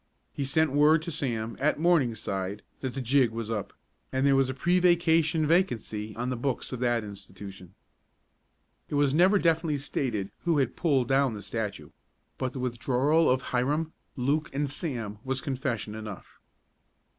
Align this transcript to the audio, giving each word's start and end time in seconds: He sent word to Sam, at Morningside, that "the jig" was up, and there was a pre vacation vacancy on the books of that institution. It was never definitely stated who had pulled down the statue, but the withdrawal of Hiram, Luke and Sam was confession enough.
He 0.33 0.45
sent 0.45 0.71
word 0.71 1.03
to 1.03 1.11
Sam, 1.11 1.55
at 1.59 1.77
Morningside, 1.77 2.63
that 2.79 2.95
"the 2.95 3.01
jig" 3.01 3.29
was 3.29 3.51
up, 3.51 3.71
and 4.11 4.25
there 4.25 4.35
was 4.35 4.49
a 4.49 4.55
pre 4.55 4.79
vacation 4.79 5.45
vacancy 5.45 6.15
on 6.15 6.31
the 6.31 6.35
books 6.35 6.71
of 6.71 6.79
that 6.79 7.03
institution. 7.03 7.75
It 8.89 8.95
was 8.95 9.13
never 9.13 9.37
definitely 9.37 9.77
stated 9.77 10.31
who 10.39 10.57
had 10.57 10.75
pulled 10.75 11.07
down 11.07 11.35
the 11.35 11.43
statue, 11.43 11.91
but 12.39 12.53
the 12.53 12.59
withdrawal 12.59 13.29
of 13.29 13.43
Hiram, 13.53 13.93
Luke 14.15 14.49
and 14.53 14.67
Sam 14.67 15.19
was 15.23 15.39
confession 15.39 15.93
enough. 15.93 16.39